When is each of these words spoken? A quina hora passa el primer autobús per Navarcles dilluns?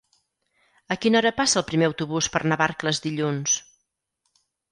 A 0.95 0.95
quina 1.03 1.19
hora 1.19 1.31
passa 1.41 1.59
el 1.61 1.65
primer 1.67 1.89
autobús 1.91 2.31
per 2.37 2.43
Navarcles 2.53 3.03
dilluns? 3.05 3.59